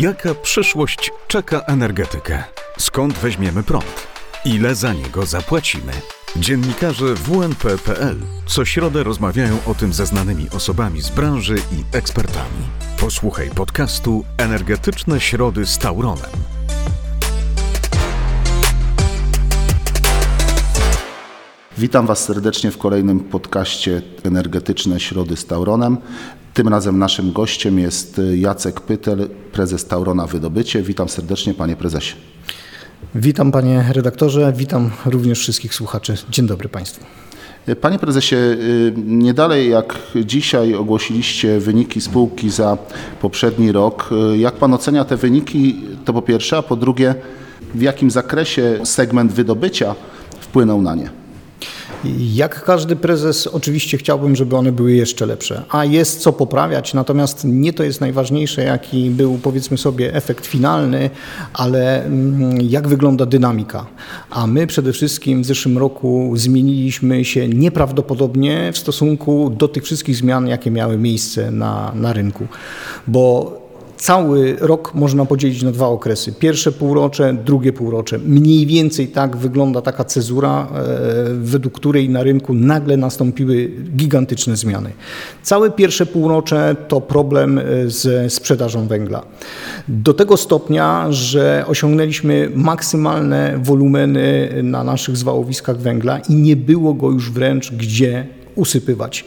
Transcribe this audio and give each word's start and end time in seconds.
Jaka 0.00 0.34
przyszłość 0.34 1.10
czeka 1.28 1.60
energetykę? 1.60 2.44
Skąd 2.78 3.14
weźmiemy 3.14 3.62
prąd? 3.62 4.06
Ile 4.44 4.74
za 4.74 4.92
niego 4.92 5.26
zapłacimy? 5.26 5.92
Dziennikarze 6.36 7.14
WNP.pl 7.14 8.16
co 8.46 8.64
środę 8.64 9.02
rozmawiają 9.02 9.58
o 9.66 9.74
tym 9.74 9.92
ze 9.92 10.06
znanymi 10.06 10.46
osobami 10.50 11.00
z 11.00 11.10
branży 11.10 11.56
i 11.56 11.96
ekspertami. 11.96 12.62
Posłuchaj 13.00 13.50
podcastu 13.50 14.24
Energetyczne 14.38 15.20
Środy 15.20 15.66
z 15.66 15.78
Tauronem. 15.78 16.30
Witam 21.78 22.06
Was 22.06 22.24
serdecznie 22.24 22.70
w 22.70 22.78
kolejnym 22.78 23.20
podcaście 23.20 24.02
Energetyczne 24.24 25.00
Środy 25.00 25.36
z 25.36 25.46
Tauronem. 25.46 25.98
Tym 26.56 26.68
razem 26.68 26.98
naszym 26.98 27.32
gościem 27.32 27.78
jest 27.78 28.20
Jacek 28.34 28.80
Pytel, 28.80 29.28
prezes 29.52 29.86
Taurona 29.86 30.26
Wydobycie. 30.26 30.82
Witam 30.82 31.08
serdecznie, 31.08 31.54
panie 31.54 31.76
prezesie. 31.76 32.14
Witam 33.14 33.52
panie 33.52 33.84
redaktorze, 33.92 34.52
witam 34.56 34.90
również 35.06 35.38
wszystkich 35.38 35.74
słuchaczy. 35.74 36.14
Dzień 36.30 36.46
dobry 36.46 36.68
państwu. 36.68 37.04
Panie 37.80 37.98
prezesie, 37.98 38.36
nie 39.06 39.34
dalej 39.34 39.70
jak 39.70 39.98
dzisiaj 40.24 40.74
ogłosiliście 40.74 41.60
wyniki 41.60 42.00
spółki 42.00 42.50
za 42.50 42.78
poprzedni 43.20 43.72
rok. 43.72 44.10
Jak 44.36 44.54
pan 44.54 44.74
ocenia 44.74 45.04
te 45.04 45.16
wyniki? 45.16 45.76
To 46.04 46.12
po 46.12 46.22
pierwsze, 46.22 46.56
a 46.56 46.62
po 46.62 46.76
drugie, 46.76 47.14
w 47.74 47.82
jakim 47.82 48.10
zakresie 48.10 48.78
segment 48.84 49.32
wydobycia 49.32 49.94
wpłynął 50.40 50.82
na 50.82 50.94
nie? 50.94 51.10
Jak 52.34 52.64
każdy 52.64 52.96
prezes, 52.96 53.46
oczywiście 53.46 53.98
chciałbym, 53.98 54.36
żeby 54.36 54.56
one 54.56 54.72
były 54.72 54.92
jeszcze 54.92 55.26
lepsze, 55.26 55.62
a 55.68 55.84
jest 55.84 56.20
co 56.20 56.32
poprawiać, 56.32 56.94
natomiast 56.94 57.44
nie 57.44 57.72
to 57.72 57.82
jest 57.82 58.00
najważniejsze, 58.00 58.62
jaki 58.64 59.10
był 59.10 59.38
powiedzmy 59.38 59.78
sobie 59.78 60.14
efekt 60.14 60.46
finalny, 60.46 61.10
ale 61.52 62.04
mm, 62.04 62.60
jak 62.60 62.88
wygląda 62.88 63.26
dynamika. 63.26 63.86
A 64.30 64.46
my 64.46 64.66
przede 64.66 64.92
wszystkim 64.92 65.42
w 65.42 65.46
zeszłym 65.46 65.78
roku 65.78 66.32
zmieniliśmy 66.34 67.24
się 67.24 67.48
nieprawdopodobnie 67.48 68.72
w 68.72 68.78
stosunku 68.78 69.50
do 69.50 69.68
tych 69.68 69.84
wszystkich 69.84 70.16
zmian, 70.16 70.48
jakie 70.48 70.70
miały 70.70 70.98
miejsce 70.98 71.50
na, 71.50 71.92
na 71.94 72.12
rynku, 72.12 72.46
bo 73.06 73.65
Cały 73.96 74.56
rok 74.60 74.94
można 74.94 75.24
podzielić 75.24 75.62
na 75.62 75.72
dwa 75.72 75.86
okresy. 75.86 76.32
Pierwsze 76.32 76.72
półrocze, 76.72 77.36
drugie 77.44 77.72
półrocze. 77.72 78.18
Mniej 78.18 78.66
więcej 78.66 79.08
tak 79.08 79.36
wygląda 79.36 79.82
taka 79.82 80.04
cezura, 80.04 80.68
e, 80.74 80.84
według 81.34 81.74
której 81.74 82.08
na 82.08 82.22
rynku 82.22 82.54
nagle 82.54 82.96
nastąpiły 82.96 83.70
gigantyczne 83.96 84.56
zmiany. 84.56 84.92
Całe 85.42 85.70
pierwsze 85.70 86.06
półrocze 86.06 86.76
to 86.88 87.00
problem 87.00 87.60
ze 87.86 88.30
sprzedażą 88.30 88.86
węgla. 88.86 89.22
Do 89.88 90.14
tego 90.14 90.36
stopnia, 90.36 91.06
że 91.10 91.64
osiągnęliśmy 91.66 92.50
maksymalne 92.54 93.58
wolumeny 93.62 94.50
na 94.62 94.84
naszych 94.84 95.16
zwałowiskach 95.16 95.78
węgla 95.78 96.18
i 96.18 96.34
nie 96.34 96.56
było 96.56 96.94
go 96.94 97.10
już 97.10 97.30
wręcz 97.30 97.72
gdzie 97.72 98.26
usypywać. 98.56 99.24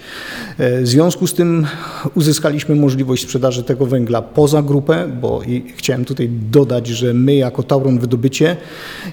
E, 0.57 0.81
w 0.81 0.87
związku 0.87 1.27
z 1.27 1.33
tym 1.33 1.67
uzyskaliśmy 2.15 2.75
możliwość 2.75 3.23
sprzedaży 3.23 3.63
tego 3.63 3.85
węgla 3.85 4.21
poza 4.21 4.61
grupę, 4.61 5.07
bo 5.21 5.41
chciałem 5.75 6.05
tutaj 6.05 6.29
dodać, 6.51 6.87
że 6.87 7.13
my 7.13 7.35
jako 7.35 7.63
Tauron 7.63 7.99
Wydobycie 7.99 8.57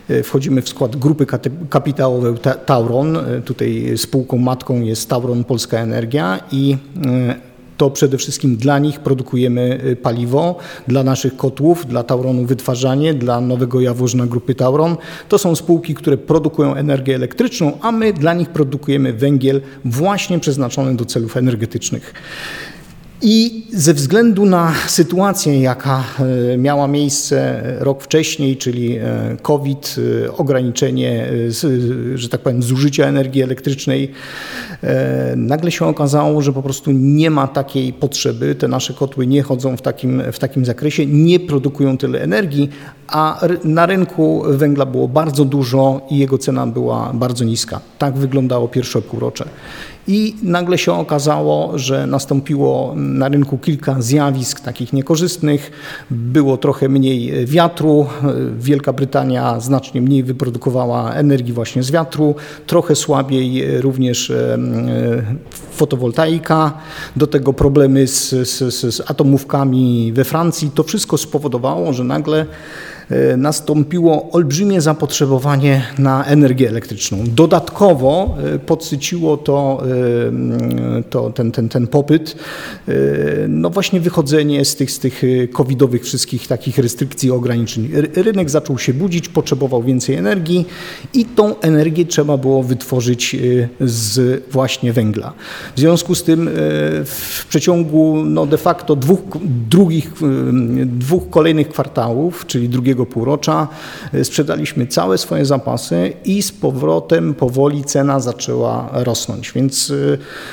e, 0.08 0.22
wchodzimy 0.22 0.62
w 0.62 0.68
skład 0.68 0.96
grupy 0.96 1.26
kapitałowej 1.70 2.34
Tauron. 2.66 3.16
E, 3.16 3.40
tutaj 3.44 3.92
spółką 3.96 4.38
matką 4.38 4.80
jest 4.80 5.08
Tauron 5.08 5.44
Polska 5.44 5.78
Energia 5.78 6.40
i 6.52 6.76
to 7.76 7.90
przede 7.90 8.18
wszystkim 8.18 8.56
dla 8.56 8.78
nich 8.78 9.00
produkujemy 9.00 9.80
y, 9.84 9.96
paliwo, 9.96 10.56
dla 10.88 11.02
naszych 11.02 11.36
kotłów, 11.36 11.86
dla 11.86 12.02
Tauronu 12.02 12.46
wytwarzanie, 12.46 13.14
dla 13.14 13.40
Nowego 13.40 13.80
Jaworzna 13.80 14.26
Grupy 14.26 14.54
Tauron. 14.54 14.96
To 15.28 15.38
są 15.38 15.56
spółki, 15.56 15.94
które 15.94 16.16
produkują 16.16 16.74
energię 16.74 17.14
elektryczną, 17.14 17.78
a 17.82 17.92
my 17.92 18.12
dla 18.12 18.34
nich 18.34 18.48
produkujemy 18.48 19.12
węgiel 19.12 19.60
właśnie 19.84 20.38
przeznaczony 20.38 20.96
do 20.96 21.04
celów 21.04 21.36
energetycznych. 21.36 22.14
I 23.22 23.64
ze 23.72 23.94
względu 23.94 24.44
na 24.44 24.72
sytuację, 24.86 25.60
jaka 25.60 26.04
e, 26.54 26.56
miała 26.56 26.88
miejsce 26.88 27.62
rok 27.78 28.02
wcześniej, 28.02 28.56
czyli 28.56 28.96
e, 28.96 29.36
COVID, 29.42 29.96
e, 30.24 30.32
ograniczenie, 30.36 31.26
że 32.14 32.28
tak 32.28 32.40
powiem, 32.40 32.62
zużycia 32.62 33.06
energii 33.06 33.42
elektrycznej, 33.42 34.12
nagle 35.36 35.70
się 35.70 35.86
okazało, 35.86 36.42
że 36.42 36.52
po 36.52 36.62
prostu 36.62 36.92
nie 36.92 37.30
ma 37.30 37.46
takiej 37.48 37.92
potrzeby. 37.92 38.54
Te 38.54 38.68
nasze 38.68 38.94
kotły 38.94 39.26
nie 39.26 39.42
chodzą 39.42 39.76
w 39.76 39.82
takim, 39.82 40.22
w 40.32 40.38
takim 40.38 40.64
zakresie, 40.64 41.06
nie 41.06 41.40
produkują 41.40 41.98
tyle 41.98 42.22
energii, 42.22 42.68
a 43.08 43.40
na 43.64 43.86
rynku 43.86 44.42
węgla 44.48 44.86
było 44.86 45.08
bardzo 45.08 45.44
dużo 45.44 46.06
i 46.10 46.18
jego 46.18 46.38
cena 46.38 46.66
była 46.66 47.12
bardzo 47.14 47.44
niska. 47.44 47.80
Tak 47.98 48.16
wyglądało 48.16 48.68
pierwsze 48.68 49.02
półrocze. 49.02 49.44
I 50.08 50.34
nagle 50.42 50.78
się 50.78 50.92
okazało, 50.92 51.78
że 51.78 52.06
nastąpiło 52.06 52.94
na 53.06 53.28
rynku 53.28 53.58
kilka 53.58 54.02
zjawisk 54.02 54.60
takich 54.60 54.92
niekorzystnych. 54.92 55.70
Było 56.10 56.56
trochę 56.56 56.88
mniej 56.88 57.46
wiatru. 57.46 58.06
Wielka 58.58 58.92
Brytania 58.92 59.60
znacznie 59.60 60.02
mniej 60.02 60.22
wyprodukowała 60.22 61.12
energii 61.12 61.52
właśnie 61.52 61.82
z 61.82 61.90
wiatru. 61.90 62.34
Trochę 62.66 62.94
słabiej 62.94 63.80
również 63.80 64.32
fotowoltaika. 65.70 66.72
Do 67.16 67.26
tego 67.26 67.52
problemy 67.52 68.06
z, 68.06 68.30
z, 68.30 68.94
z 68.94 69.10
atomówkami 69.10 70.12
we 70.12 70.24
Francji. 70.24 70.70
To 70.74 70.82
wszystko 70.82 71.18
spowodowało, 71.18 71.92
że 71.92 72.04
nagle 72.04 72.46
E, 72.46 72.46
nastąpiło 73.36 74.30
olbrzymie 74.30 74.80
zapotrzebowanie 74.80 75.82
na 75.98 76.24
energię 76.24 76.68
elektryczną. 76.68 77.18
Dodatkowo 77.26 78.36
e, 78.54 78.58
podsyciło 78.58 79.36
to, 79.36 79.82
e, 80.98 81.02
to 81.02 81.30
ten, 81.30 81.52
ten, 81.52 81.68
ten 81.68 81.86
popyt, 81.86 82.36
no 83.48 83.70
właśnie 83.70 84.00
wychodzenie 84.00 84.64
z 84.64 84.76
tych, 84.76 84.90
z 84.90 84.98
tych 84.98 85.22
covidowych 85.52 86.04
wszystkich 86.04 86.46
takich 86.46 86.78
restrykcji, 86.78 87.30
ograniczeń. 87.30 87.90
Rynek 88.14 88.50
zaczął 88.50 88.78
się 88.78 88.94
budzić, 88.94 89.28
potrzebował 89.28 89.82
więcej 89.82 90.16
energii 90.16 90.66
i 91.14 91.24
tą 91.24 91.60
energię 91.60 92.04
trzeba 92.04 92.36
było 92.36 92.62
wytworzyć 92.62 93.36
z 93.80 94.42
właśnie 94.52 94.92
węgla. 94.92 95.32
W 95.76 95.80
związku 95.80 96.14
z 96.14 96.22
tym 96.22 96.50
w 97.04 97.44
przeciągu 97.48 98.16
no 98.24 98.46
de 98.46 98.58
facto 98.58 98.96
dwóch, 98.96 99.20
drugich, 99.70 100.12
dwóch 100.86 101.30
kolejnych 101.30 101.68
kwartałów, 101.68 102.46
czyli 102.46 102.68
drugiego 102.68 102.95
drugiego 102.96 103.06
półrocza 103.06 103.68
e, 104.12 104.24
sprzedaliśmy 104.24 104.86
całe 104.86 105.18
swoje 105.18 105.44
zapasy 105.44 106.12
i 106.24 106.42
z 106.42 106.52
powrotem 106.52 107.34
powoli 107.34 107.84
cena 107.84 108.20
zaczęła 108.20 108.88
rosnąć. 108.92 109.52
Więc 109.52 109.90
e, 109.90 109.94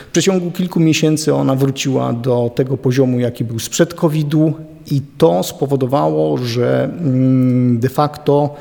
w 0.08 0.12
przeciągu 0.12 0.52
kilku 0.52 0.80
miesięcy 0.80 1.34
ona 1.34 1.56
wróciła 1.56 2.14
do 2.14 2.52
tego 2.56 2.78
poziomu, 2.78 3.20
jaki 3.20 3.44
był 3.44 3.60
sprzed 3.60 3.94
COVID-u 3.94 4.54
i 4.92 5.02
to 5.18 5.44
spowodowało, 5.44 6.38
że 6.38 6.84
mm, 6.84 7.80
de 7.80 7.90
facto 7.90 8.56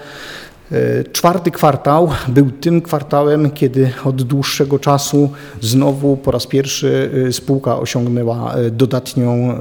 czwarty 1.12 1.50
kwartał 1.50 2.10
był 2.28 2.50
tym 2.50 2.83
kwartałem, 2.83 3.50
kiedy 3.50 3.93
od 4.05 4.22
dłuższego 4.22 4.78
czasu 4.78 5.31
znowu 5.60 6.16
po 6.16 6.31
raz 6.31 6.47
pierwszy 6.47 7.10
e, 7.28 7.33
spółka 7.33 7.78
osiągnęła 7.78 8.55
e, 8.55 8.71
dodatnią 8.71 9.59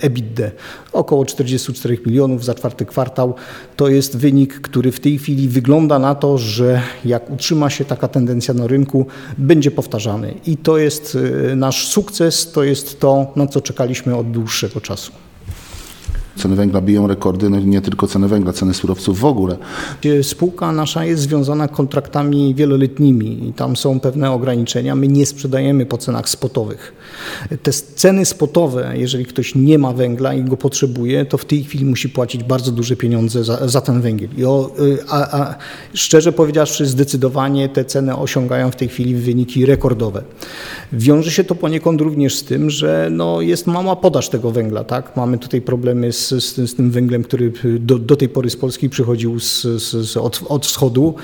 EBITDA. 0.00 0.50
Około 0.92 1.24
44 1.24 1.98
milionów 2.06 2.44
za 2.44 2.54
czwarty 2.54 2.86
kwartał. 2.86 3.34
To 3.76 3.88
jest 3.88 4.16
wynik, 4.16 4.60
który 4.60 4.92
w 4.92 5.00
tej 5.00 5.18
chwili 5.18 5.48
wygląda 5.48 5.98
na 5.98 6.14
to, 6.14 6.38
że 6.38 6.82
jak 7.04 7.30
utrzyma 7.30 7.70
się 7.70 7.84
taka 7.84 8.08
tendencja 8.08 8.54
na 8.54 8.66
rynku, 8.66 9.06
będzie 9.38 9.70
powtarzany. 9.70 10.34
I 10.46 10.56
to 10.56 10.78
jest 10.78 11.18
nasz 11.56 11.88
sukces, 11.88 12.52
to 12.52 12.64
jest 12.64 13.00
to, 13.00 13.32
na 13.36 13.46
co 13.46 13.60
czekaliśmy 13.60 14.16
od 14.16 14.30
dłuższego 14.30 14.80
czasu. 14.80 15.25
Ceny 16.36 16.56
węgla 16.56 16.80
biją 16.80 17.06
rekordy, 17.06 17.50
no 17.50 17.60
nie 17.60 17.80
tylko 17.80 18.06
ceny 18.06 18.28
węgla, 18.28 18.52
ceny 18.52 18.74
surowców 18.74 19.20
w 19.20 19.24
ogóle. 19.24 19.56
Spółka 20.22 20.72
nasza 20.72 21.04
jest 21.04 21.22
związana 21.22 21.68
kontraktami 21.68 22.54
wieloletnimi 22.54 23.48
i 23.48 23.52
tam 23.52 23.76
są 23.76 24.00
pewne 24.00 24.32
ograniczenia. 24.32 24.94
My 24.94 25.08
nie 25.08 25.26
sprzedajemy 25.26 25.86
po 25.86 25.98
cenach 25.98 26.28
spotowych. 26.28 26.92
Te 27.62 27.72
ceny 27.72 28.24
spotowe, 28.24 28.92
jeżeli 28.94 29.24
ktoś 29.24 29.54
nie 29.54 29.78
ma 29.78 29.92
węgla 29.92 30.34
i 30.34 30.44
go 30.44 30.56
potrzebuje, 30.56 31.24
to 31.24 31.38
w 31.38 31.44
tej 31.44 31.64
chwili 31.64 31.84
musi 31.84 32.08
płacić 32.08 32.44
bardzo 32.44 32.72
duże 32.72 32.96
pieniądze 32.96 33.44
za, 33.44 33.68
za 33.68 33.80
ten 33.80 34.00
węgiel. 34.00 34.30
I 34.36 34.44
o, 34.44 34.70
y, 34.80 34.98
a, 35.08 35.40
a 35.40 35.54
szczerze 35.94 36.32
powiedziawszy, 36.32 36.86
zdecydowanie 36.86 37.68
te 37.68 37.84
ceny 37.84 38.16
osiągają 38.16 38.70
w 38.70 38.76
tej 38.76 38.88
chwili 38.88 39.14
wyniki 39.14 39.66
rekordowe. 39.66 40.22
Wiąże 40.92 41.30
się 41.30 41.44
to 41.44 41.54
poniekąd 41.54 42.00
również 42.00 42.34
z 42.36 42.44
tym, 42.44 42.70
że 42.70 43.08
no, 43.10 43.40
jest 43.40 43.66
mała 43.66 43.96
podaż 43.96 44.28
tego 44.28 44.50
węgla. 44.50 44.84
Tak? 44.84 45.16
Mamy 45.16 45.38
tutaj 45.38 45.60
problemy 45.60 46.12
z 46.12 46.25
z, 46.26 46.44
z, 46.44 46.70
z 46.70 46.74
tym 46.74 46.90
węglem, 46.90 47.22
który 47.22 47.52
do, 47.80 47.98
do 47.98 48.16
tej 48.16 48.28
pory 48.28 48.50
z 48.50 48.56
Polski 48.56 48.90
przychodził 48.90 49.40
z, 49.40 50.16
od, 50.16 50.42
od 50.48 50.66
wschodu. 50.66 51.14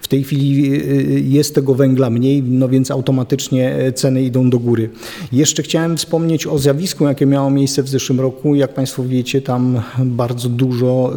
W 0.00 0.08
tej 0.08 0.24
chwili 0.24 0.74
y, 0.74 1.20
jest 1.20 1.54
tego 1.54 1.74
węgla 1.74 2.10
mniej, 2.10 2.42
no 2.42 2.68
więc 2.68 2.90
automatycznie 2.90 3.92
ceny 3.94 4.22
idą 4.22 4.50
do 4.50 4.58
góry. 4.58 4.90
Jeszcze 5.32 5.62
chciałem 5.62 5.96
wspomnieć 5.96 6.46
o 6.46 6.58
zjawisku, 6.58 7.04
jakie 7.04 7.26
miało 7.26 7.50
miejsce 7.50 7.82
w 7.82 7.88
zeszłym 7.88 8.20
roku. 8.20 8.54
Jak 8.54 8.74
Państwo 8.74 9.04
wiecie, 9.04 9.42
tam 9.42 9.82
bardzo 10.04 10.48
dużo 10.48 11.12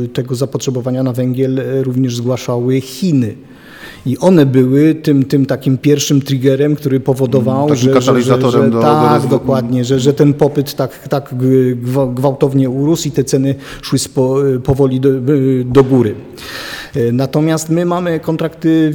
y, 0.00 0.04
y, 0.04 0.08
tego 0.08 0.34
zapotrzebowania 0.34 1.02
na 1.02 1.12
węgiel 1.12 1.60
również 1.82 2.16
zgłaszały 2.16 2.80
Chiny. 2.80 3.34
I 4.06 4.18
one 4.18 4.46
były 4.46 4.94
tym, 4.94 5.24
tym 5.24 5.46
takim 5.46 5.78
pierwszym 5.78 6.20
triggerem, 6.20 6.76
który 6.76 7.00
powodował, 7.00 7.68
Takim 7.68 7.84
że, 7.84 8.00
że, 8.00 8.22
że, 8.22 8.50
że 8.50 8.58
do- 8.58 8.70
do 8.70 8.80
tak, 8.80 9.22
rozwo- 9.22 9.28
dokładnie, 9.30 9.84
że, 9.84 10.00
że 10.00 10.12
ten 10.12 10.34
popyt 10.34 10.74
tak, 10.74 11.08
tak 11.08 11.34
gwa- 11.82 12.14
gwałtownie 12.14 12.70
urósł 12.70 13.08
i 13.08 13.10
te 13.10 13.24
ceny 13.24 13.54
szły 13.82 13.98
spo, 13.98 14.36
powoli 14.64 15.00
do, 15.00 15.08
do 15.64 15.84
góry. 15.84 16.14
Natomiast 17.12 17.70
my 17.70 17.84
mamy 17.84 18.20
kontrakty 18.20 18.94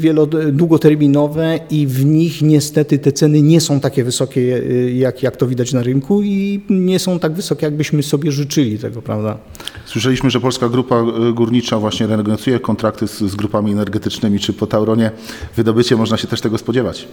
długoterminowe 0.52 1.60
i 1.70 1.88
w 1.88 2.06
nich 2.06 2.42
niestety 2.42 3.00
te 3.00 3.12
ceny 3.12 3.42
nie 3.42 3.62
są 3.62 3.80
takie 3.80 4.04
wysokie, 4.04 4.62
jak, 4.94 5.24
jak 5.24 5.38
to 5.38 5.48
widać 5.48 5.74
na 5.74 5.84
rynku 5.84 6.22
i 6.24 6.62
nie 6.70 7.00
są 7.00 7.20
tak 7.20 7.34
wysokie, 7.34 7.66
jakbyśmy 7.66 8.04
sobie 8.04 8.32
życzyli 8.32 8.80
tego, 8.80 9.02
prawda? 9.02 9.38
Słyszeliśmy, 9.86 10.30
że 10.30 10.40
Polska 10.40 10.70
Grupa 10.70 11.04
y, 11.30 11.34
Górnicza 11.34 11.80
właśnie 11.80 12.08
renegocjuje 12.08 12.60
kontrakty 12.60 13.08
z, 13.08 13.20
z 13.20 13.36
grupami 13.36 13.72
energetycznymi. 13.72 14.40
Czy 14.40 14.54
po 14.54 14.68
Tauronie 14.68 15.12
wydobycie 15.56 15.96
można 15.96 16.18
się 16.18 16.28
też 16.28 16.42
tego 16.42 16.58
spodziewać? 16.58 17.08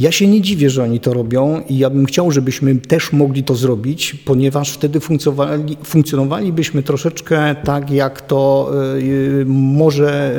Ja 0.00 0.12
się 0.12 0.26
nie 0.26 0.40
dziwię, 0.40 0.70
że 0.70 0.82
oni 0.82 1.00
to 1.00 1.14
robią 1.14 1.62
i 1.68 1.78
ja 1.78 1.90
bym 1.90 2.06
chciał, 2.06 2.30
żebyśmy 2.30 2.76
też 2.76 3.12
mogli 3.12 3.44
to 3.44 3.54
zrobić, 3.54 4.14
ponieważ 4.14 4.72
wtedy 4.72 5.00
funkcjonowali, 5.00 5.76
funkcjonowalibyśmy 5.84 6.82
troszeczkę 6.82 7.54
tak, 7.64 7.90
jak 7.90 8.20
to 8.20 8.70
y, 8.94 9.44
może, 9.46 10.34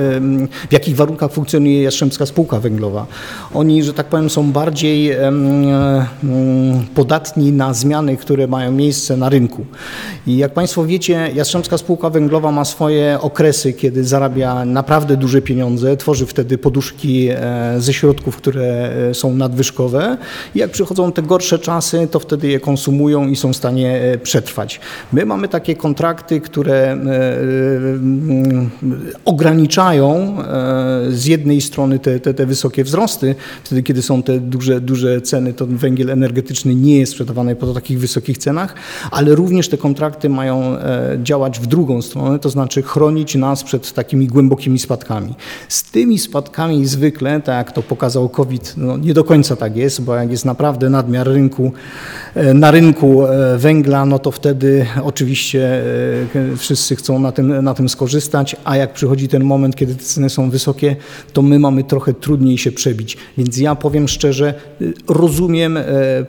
w 0.69 0.73
jakich 0.73 0.95
warunkach 0.95 1.31
funkcjonuje 1.31 1.83
Jastrzębska 1.83 2.25
Spółka 2.25 2.59
Węglowa. 2.59 3.05
Oni, 3.53 3.83
że 3.83 3.93
tak 3.93 4.07
powiem, 4.07 4.29
są 4.29 4.51
bardziej 4.51 5.11
podatni 6.95 7.51
na 7.51 7.73
zmiany, 7.73 8.17
które 8.17 8.47
mają 8.47 8.71
miejsce 8.71 9.17
na 9.17 9.29
rynku. 9.29 9.65
I 10.27 10.37
jak 10.37 10.53
Państwo 10.53 10.85
wiecie, 10.85 11.31
Jastrzębska 11.35 11.77
Spółka 11.77 12.09
Węglowa 12.09 12.51
ma 12.51 12.65
swoje 12.65 13.17
okresy, 13.21 13.73
kiedy 13.73 14.03
zarabia 14.03 14.65
naprawdę 14.65 15.17
duże 15.17 15.41
pieniądze, 15.41 15.97
tworzy 15.97 16.25
wtedy 16.25 16.57
poduszki 16.57 17.29
e, 17.29 17.75
ze 17.77 17.93
środków, 17.93 18.37
które 18.37 18.93
e, 19.09 19.13
są 19.13 19.33
nadwyżkowe. 19.51 20.17
I 20.55 20.59
jak 20.59 20.71
przychodzą 20.71 21.11
te 21.11 21.21
gorsze 21.21 21.59
czasy, 21.59 22.07
to 22.11 22.19
wtedy 22.19 22.47
je 22.47 22.59
konsumują 22.59 23.27
i 23.27 23.35
są 23.35 23.53
w 23.53 23.55
stanie 23.55 24.01
e, 24.01 24.17
przetrwać. 24.17 24.79
My 25.13 25.25
mamy 25.25 25.47
takie 25.47 25.75
kontrakty, 25.75 26.41
które 26.41 26.73
e, 26.73 26.95
mm, 26.95 28.69
ograniczają 29.25 30.37
e, 30.39 31.11
z 31.11 31.25
jednej 31.25 31.61
strony 31.61 31.99
te, 31.99 32.19
te, 32.19 32.33
te 32.33 32.45
wysokie 32.45 32.83
wzrosty, 32.83 33.35
wtedy 33.63 33.83
kiedy 33.83 34.01
są 34.01 34.23
te 34.23 34.39
duże, 34.39 34.81
duże 34.81 35.21
ceny, 35.21 35.53
to 35.53 35.65
węgiel 35.67 36.09
energetyczny 36.09 36.75
nie 36.75 36.99
jest 36.99 37.11
sprzedawany 37.11 37.55
po 37.55 37.73
takich 37.73 37.99
wysokich 37.99 38.37
cenach, 38.37 38.75
ale 39.11 39.35
również 39.35 39.69
te 39.69 39.77
kontrakty 39.77 40.29
mają 40.29 40.77
e, 40.77 41.19
działać 41.23 41.59
w 41.59 41.65
drugą 41.65 42.01
stronę, 42.01 42.39
to 42.39 42.49
znaczy 42.49 42.81
chronić 42.81 43.35
nas 43.35 43.63
przed 43.63 43.93
takimi 43.93 44.27
głębokimi 44.27 44.79
spadkami. 44.79 45.35
Z 45.69 45.83
tymi 45.83 46.19
spadkami 46.19 46.85
zwykle, 46.85 47.41
tak 47.41 47.57
jak 47.57 47.71
to 47.71 47.81
pokazał 47.81 48.29
COVID, 48.29 48.73
no 48.77 48.97
nie 48.97 49.13
do 49.13 49.23
końca 49.23 49.40
tak 49.49 49.75
jest, 49.75 50.01
bo 50.01 50.15
jak 50.15 50.31
jest 50.31 50.45
naprawdę 50.45 50.89
nadmiar 50.89 51.27
rynku, 51.27 51.71
e, 52.35 52.53
na 52.53 52.71
rynku 52.71 53.25
e, 53.25 53.57
węgla, 53.57 54.05
no 54.05 54.19
to 54.19 54.31
wtedy 54.31 54.85
oczywiście 55.03 55.81
e, 56.53 56.57
wszyscy 56.57 56.95
chcą 56.95 57.19
na 57.19 57.31
tym, 57.31 57.63
na 57.63 57.73
tym 57.73 57.89
skorzystać, 57.89 58.55
a 58.63 58.77
jak 58.77 58.93
przychodzi 58.93 59.27
ten 59.27 59.43
moment, 59.43 59.75
kiedy 59.75 59.95
te 59.95 60.03
ceny 60.03 60.29
są 60.29 60.49
wysokie, 60.49 60.95
to 61.33 61.41
my 61.41 61.59
mamy 61.59 61.83
trochę 61.83 62.13
trudniej 62.13 62.57
się 62.57 62.71
przebić. 62.71 63.17
Więc 63.37 63.57
ja 63.57 63.75
powiem 63.75 64.07
szczerze, 64.07 64.53
rozumiem 65.07 65.79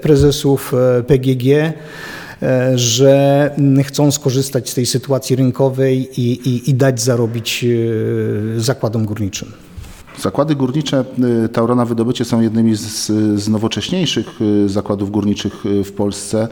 prezesów 0.00 0.72
PGG, 1.06 1.72
że 2.74 3.50
chcą 3.84 4.10
skorzystać 4.10 4.70
z 4.70 4.74
tej 4.74 4.86
sytuacji 4.86 5.36
rynkowej 5.36 6.20
i, 6.20 6.48
i, 6.48 6.70
i 6.70 6.74
dać 6.74 7.00
zarobić 7.00 7.64
zakładom 8.56 9.06
górniczym. 9.06 9.52
Zakłady 10.20 10.54
górnicze 10.54 11.04
y, 11.44 11.48
Taurona 11.48 11.84
Wydobycie 11.84 12.24
są 12.24 12.40
jednymi 12.40 12.74
z, 12.74 13.06
z 13.42 13.48
nowocześniejszych 13.48 14.40
y, 14.40 14.68
zakładów 14.68 15.10
górniczych 15.10 15.66
y, 15.66 15.84
w 15.84 15.92
Polsce. 15.92 16.48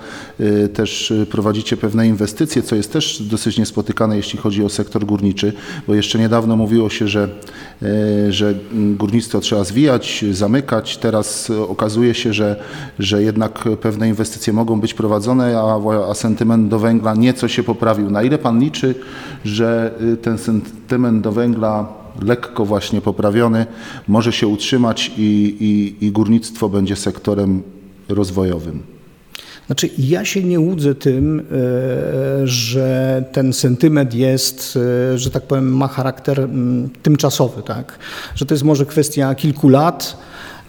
Też 0.74 1.12
prowadzicie 1.30 1.76
pewne 1.76 2.06
inwestycje, 2.06 2.62
co 2.62 2.76
jest 2.76 2.92
też 2.92 3.22
dosyć 3.22 3.58
niespotykane, 3.58 4.16
jeśli 4.16 4.38
chodzi 4.38 4.64
o 4.64 4.68
sektor 4.68 5.04
górniczy, 5.04 5.52
bo 5.86 5.94
jeszcze 5.94 6.18
niedawno 6.18 6.56
mówiło 6.56 6.90
się, 6.90 7.08
że, 7.08 7.28
że 8.28 8.54
górnictwo 8.72 9.40
trzeba 9.40 9.64
zwijać, 9.64 10.24
zamykać. 10.32 10.96
Teraz 10.96 11.50
okazuje 11.50 12.14
się, 12.14 12.32
że, 12.32 12.56
że 12.98 13.22
jednak 13.22 13.64
pewne 13.80 14.08
inwestycje 14.08 14.52
mogą 14.52 14.80
być 14.80 14.94
prowadzone, 14.94 15.58
a, 15.58 15.80
a 16.10 16.14
sentyment 16.14 16.68
do 16.68 16.78
węgla 16.78 17.14
nieco 17.14 17.48
się 17.48 17.62
poprawił. 17.62 18.10
Na 18.10 18.22
ile 18.22 18.38
Pan 18.38 18.60
liczy, 18.60 18.94
że 19.44 19.94
ten 20.22 20.38
sentyment 20.38 21.22
do 21.22 21.32
węgla 21.32 21.99
lekko 22.22 22.64
właśnie 22.64 23.00
poprawiony, 23.00 23.66
może 24.08 24.32
się 24.32 24.46
utrzymać 24.46 25.12
i, 25.16 25.56
i, 25.60 26.06
i 26.06 26.12
górnictwo 26.12 26.68
będzie 26.68 26.96
sektorem 26.96 27.62
rozwojowym. 28.08 28.82
Znaczy, 29.66 29.90
ja 29.98 30.24
się 30.24 30.42
nie 30.42 30.60
łudzę 30.60 30.94
tym, 30.94 31.40
e, 31.40 32.46
że 32.46 33.24
ten 33.32 33.52
sentyment 33.52 34.14
jest, 34.14 34.78
e, 35.14 35.18
że 35.18 35.30
tak 35.30 35.42
powiem, 35.42 35.76
ma 35.76 35.88
charakter 35.88 36.40
mm, 36.40 36.90
tymczasowy, 37.02 37.62
tak? 37.62 37.98
Że 38.34 38.46
to 38.46 38.54
jest 38.54 38.64
może 38.64 38.86
kwestia 38.86 39.34
kilku 39.34 39.68
lat. 39.68 40.16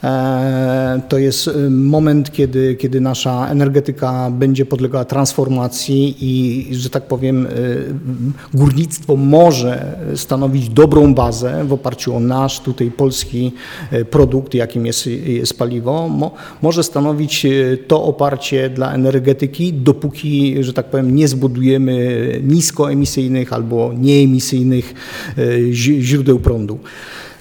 E, 0.03 1.01
To 1.09 1.17
jest 1.17 1.47
e, 1.47 1.69
moment, 1.69 2.31
kiedy, 2.31 2.75
kiedy 2.75 3.01
nasza 3.01 3.47
energetyka 3.47 4.31
będzie 4.31 4.65
podlegała 4.65 5.05
transformacji 5.05 6.15
i, 6.19 6.75
że 6.75 6.89
tak 6.89 7.07
powiem, 7.07 7.45
e, 7.45 7.49
górnictwo 8.53 9.15
może 9.15 9.95
stanowić 10.15 10.69
dobrą 10.69 11.13
bazę 11.13 11.65
w 11.65 11.73
oparciu 11.73 12.15
o 12.15 12.19
nasz 12.19 12.59
tutaj 12.59 12.91
polski 12.91 13.51
e, 13.91 14.05
produkt, 14.05 14.53
jakim 14.53 14.85
jest, 14.85 15.07
jest 15.07 15.57
paliwo. 15.57 16.07
Mo, 16.07 16.31
może 16.61 16.83
stanowić 16.83 17.45
to 17.87 18.03
oparcie 18.03 18.69
dla 18.69 18.93
energetyki, 18.93 19.73
dopóki, 19.73 20.63
że 20.63 20.73
tak 20.73 20.85
powiem, 20.85 21.15
nie 21.15 21.27
zbudujemy 21.27 22.27
niskoemisyjnych 22.43 23.53
albo 23.53 23.93
nieemisyjnych 23.93 24.93
źródeł 26.01 26.39
prądu. 26.39 26.79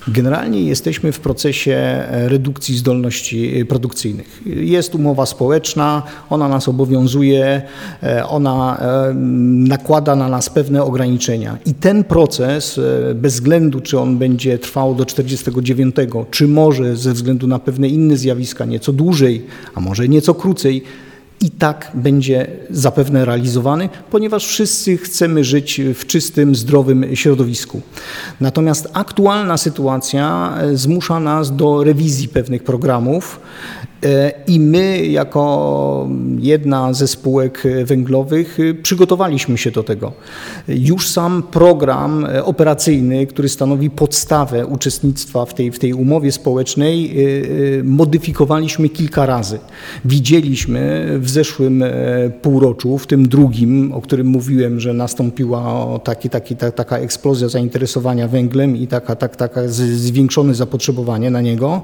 Generalnie 0.08 0.62
jesteśmy 0.62 1.12
w 1.12 1.20
procesie 1.20 1.72
e, 1.72 2.28
redukcji 2.28 2.76
zdolności 2.76 3.60
e, 3.60 3.64
produkcyjnych. 3.64 4.42
Jest 4.46 4.94
umowa 4.94 5.26
społeczna, 5.26 6.02
ona 6.30 6.48
nas 6.48 6.68
obowiązuje, 6.68 7.62
e, 8.02 8.26
ona 8.26 8.80
nakłada 9.14 10.16
na 10.16 10.28
nas 10.28 10.50
pewne 10.50 10.84
ograniczenia. 10.84 11.58
I 11.66 11.74
ten 11.74 12.04
proces, 12.04 12.80
bez 13.14 13.34
względu 13.34 13.80
czy 13.80 13.98
on 13.98 14.18
będzie 14.18 14.58
trwał 14.58 14.94
do 14.94 15.04
49, 15.04 15.96
czy 16.30 16.48
może 16.48 16.96
ze 16.96 17.12
względu 17.12 17.46
na 17.46 17.58
pewne 17.58 17.88
inne 17.88 18.16
zjawiska 18.16 18.64
nieco 18.64 18.92
dłużej, 18.92 19.46
a 19.74 19.80
może 19.80 20.08
nieco 20.08 20.34
krócej, 20.34 20.84
i 21.40 21.50
tak 21.50 21.90
będzie 21.94 22.46
zapewne 22.70 23.24
realizowany, 23.24 23.88
ponieważ 24.10 24.46
wszyscy 24.46 24.98
chcemy 24.98 25.44
żyć 25.44 25.80
w 25.94 26.06
czystym, 26.06 26.54
zdrowym 26.54 27.16
środowisku. 27.16 27.80
Natomiast 28.40 28.88
aktualna 28.92 29.56
sytuacja 29.56 30.54
e, 30.60 30.76
zmusza 30.76 31.20
nas 31.20 31.56
do 31.56 31.84
rewizji 31.84 32.28
pewnych 32.28 32.64
programów 32.64 33.40
i 34.46 34.60
my, 34.60 35.06
jako 35.06 36.08
jedna 36.38 36.92
ze 36.92 37.08
spółek 37.08 37.62
węglowych, 37.84 38.58
przygotowaliśmy 38.82 39.58
się 39.58 39.70
do 39.70 39.82
tego. 39.82 40.12
Już 40.68 41.08
sam 41.08 41.42
program 41.42 42.26
operacyjny, 42.44 43.26
który 43.26 43.48
stanowi 43.48 43.90
podstawę 43.90 44.66
uczestnictwa 44.66 45.44
w 45.44 45.54
tej, 45.54 45.72
w 45.72 45.78
tej 45.78 45.92
umowie 45.92 46.32
społecznej, 46.32 47.10
e, 47.10 47.78
e, 47.78 47.82
modyfikowaliśmy 47.82 48.88
kilka 48.88 49.26
razy. 49.26 49.58
Widzieliśmy 50.04 51.06
w 51.20 51.30
zeszłym 51.30 51.82
e, 51.82 51.90
półroczu, 52.42 52.98
w 52.98 53.06
tym 53.06 53.28
drugim, 53.28 53.92
o 53.92 54.00
którym 54.00 54.26
mówiłem, 54.26 54.80
że 54.80 54.94
nastąpiła 54.94 55.86
taki, 56.04 56.30
taki, 56.30 56.56
ta, 56.56 56.72
taka 56.72 56.98
eksplozja 56.98 57.48
zainteresowania 57.48 58.28
węglem 58.28 58.76
i 58.76 58.86
taka, 58.86 59.16
tak, 59.16 59.36
taka 59.36 59.68
zwiększone 59.68 60.54
zapotrzebowanie 60.54 61.30
na 61.30 61.40
niego, 61.40 61.82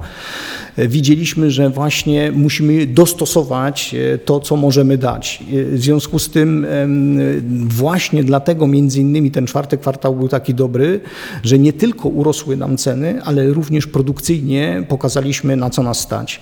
e, 0.76 0.88
widzieliśmy, 0.88 1.50
że 1.50 1.70
właśnie 1.70 2.05
właśnie 2.06 2.32
musimy 2.32 2.86
dostosować 2.86 3.94
e, 3.94 4.18
to, 4.18 4.40
co 4.40 4.56
możemy 4.56 4.98
dać. 4.98 5.42
E, 5.42 5.64
W 5.64 5.82
związku 5.82 6.18
z 6.18 6.30
tym 6.30 6.66
właśnie 7.68 8.24
dlatego 8.24 8.66
między 8.66 9.00
innymi 9.00 9.30
ten 9.30 9.46
czwarty 9.46 9.78
kwartał 9.78 10.16
był 10.16 10.28
taki 10.28 10.54
dobry, 10.54 11.00
że 11.42 11.58
nie 11.58 11.72
tylko 11.72 12.08
urosły 12.08 12.56
nam 12.56 12.76
ceny, 12.76 13.22
ale 13.24 13.46
również 13.48 13.86
produkcyjnie 13.86 14.84
pokazaliśmy 14.88 15.56
na 15.56 15.70
co 15.70 15.82
nas 15.82 16.00
stać. 16.00 16.40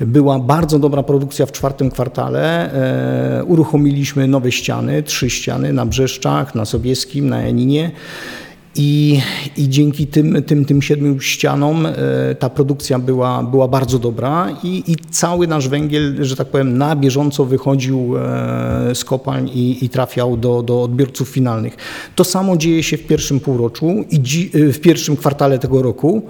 Była 0.00 0.38
bardzo 0.38 0.78
dobra 0.78 1.02
produkcja 1.02 1.46
w 1.46 1.52
czwartym 1.52 1.90
kwartale. 1.90 2.72
E, 3.40 3.44
Uruchomiliśmy 3.44 4.28
nowe 4.28 4.52
ściany, 4.52 5.02
trzy 5.02 5.30
ściany 5.30 5.72
na 5.72 5.86
Brzeszczach, 5.86 6.54
na 6.54 6.64
Sobieskim, 6.64 7.28
na 7.28 7.42
Janinie. 7.42 7.90
I, 8.78 9.20
I 9.56 9.68
dzięki 9.68 10.06
tym, 10.06 10.42
tym, 10.42 10.64
tym 10.64 10.82
siedmiu 10.82 11.20
ścianom 11.20 11.86
e, 11.86 11.94
ta 12.38 12.50
produkcja 12.50 12.98
była, 12.98 13.42
była 13.42 13.68
bardzo 13.68 13.98
dobra 13.98 14.56
i, 14.62 14.82
i 14.86 14.96
cały 15.10 15.46
nasz 15.46 15.68
węgiel, 15.68 16.24
że 16.24 16.36
tak 16.36 16.48
powiem, 16.48 16.78
na 16.78 16.96
bieżąco 16.96 17.44
wychodził 17.44 18.14
e, 18.16 18.94
z 18.94 19.04
kopalń 19.04 19.50
i, 19.54 19.84
i 19.84 19.88
trafiał 19.88 20.36
do, 20.36 20.62
do 20.62 20.82
odbiorców 20.82 21.28
finalnych. 21.28 21.76
To 22.14 22.24
samo 22.24 22.56
dzieje 22.56 22.82
się 22.82 22.96
w 22.96 23.06
pierwszym 23.06 23.40
półroczu 23.40 24.04
i 24.10 24.20
dzi, 24.20 24.50
e, 24.54 24.72
w 24.72 24.80
pierwszym 24.80 25.16
kwartale 25.16 25.58
tego 25.58 25.82
roku. 25.82 26.22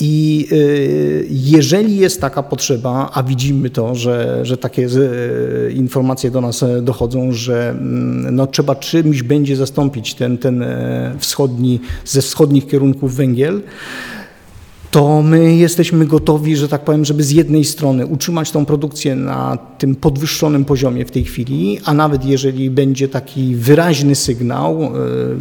I 0.00 0.48
y, 0.52 1.26
jeżeli 1.30 1.96
jest 1.96 2.20
taka 2.20 2.42
potrzeba, 2.42 3.10
a 3.14 3.22
widzimy 3.22 3.70
to, 3.70 3.94
że, 3.94 4.40
że 4.42 4.56
takie 4.56 4.86
y, 4.86 5.72
informacje 5.76 6.30
do 6.30 6.40
nas 6.40 6.62
e, 6.62 6.82
dochodzą, 6.82 7.32
że 7.32 7.70
mm, 7.70 8.34
no, 8.34 8.46
trzeba 8.46 8.74
czymś 8.74 9.22
będzie 9.22 9.56
zastąpić 9.56 10.14
ten, 10.14 10.38
ten 10.38 10.62
e, 10.62 11.14
wschodni, 11.18 11.80
ze 12.04 12.22
wschodnich 12.22 12.66
kierunków 12.66 13.14
węgiel, 13.14 13.62
to 14.90 15.22
my 15.22 15.56
jesteśmy 15.56 16.06
gotowi, 16.06 16.56
że 16.56 16.68
tak 16.68 16.84
powiem, 16.84 17.04
żeby 17.04 17.22
z 17.22 17.30
jednej 17.30 17.64
strony 17.64 18.06
utrzymać 18.06 18.50
tą 18.50 18.66
produkcję 18.66 19.14
na 19.14 19.58
tym 19.78 19.94
podwyższonym 19.94 20.64
poziomie 20.64 21.04
w 21.04 21.10
tej 21.10 21.24
chwili, 21.24 21.78
a 21.84 21.94
nawet 21.94 22.24
jeżeli 22.24 22.70
będzie 22.70 23.08
taki 23.08 23.56
wyraźny 23.56 24.14
sygnał, 24.14 24.82
e, 24.82 24.88